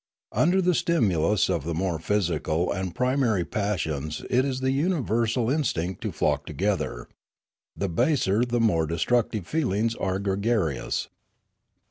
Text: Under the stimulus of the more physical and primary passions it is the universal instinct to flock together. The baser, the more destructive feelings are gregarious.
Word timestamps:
Under 0.31 0.63
the 0.63 0.73
stimulus 0.73 1.47
of 1.47 1.63
the 1.63 1.75
more 1.75 1.99
physical 1.99 2.71
and 2.71 2.95
primary 2.95 3.45
passions 3.45 4.23
it 4.31 4.45
is 4.45 4.59
the 4.59 4.71
universal 4.71 5.47
instinct 5.47 6.01
to 6.01 6.11
flock 6.11 6.47
together. 6.47 7.07
The 7.77 7.87
baser, 7.87 8.43
the 8.43 8.59
more 8.59 8.87
destructive 8.87 9.45
feelings 9.45 9.93
are 9.93 10.17
gregarious. 10.17 11.07